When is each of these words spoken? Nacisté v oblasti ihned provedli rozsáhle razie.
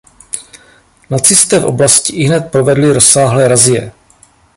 Nacisté 1.09 1.59
v 1.59 1.65
oblasti 1.65 2.13
ihned 2.13 2.51
provedli 2.51 2.93
rozsáhle 2.93 3.47
razie. 3.47 3.91